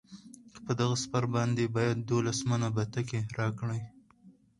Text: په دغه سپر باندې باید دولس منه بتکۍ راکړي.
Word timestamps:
په 0.63 0.71
دغه 0.79 0.95
سپر 1.03 1.23
باندې 1.35 1.73
باید 1.75 1.97
دولس 2.11 2.39
منه 2.49 2.67
بتکۍ 2.75 3.21
راکړي. 3.37 3.81